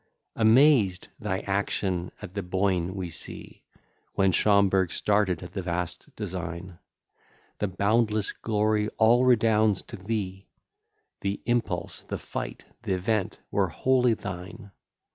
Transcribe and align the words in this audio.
Amazed, 0.35 1.09
thy 1.19 1.41
action 1.41 2.11
at 2.23 2.33
the 2.33 2.41
Boyne 2.41 2.95
we 2.95 3.11
see! 3.11 3.61
When 4.15 4.31
Schomberg 4.31 4.91
started 4.91 5.43
at 5.43 5.53
the 5.53 5.61
vast 5.61 6.07
design: 6.15 6.79
The 7.59 7.67
boundless 7.67 8.31
glory 8.31 8.89
all 8.97 9.25
redounds 9.25 9.83
to 9.83 9.97
thee, 9.97 10.47
The 11.19 11.39
impulse, 11.45 12.01
the 12.01 12.17
fight, 12.17 12.65
th'event, 12.81 13.41
were 13.51 13.67
wholly 13.69 14.15
thine. 14.15 14.71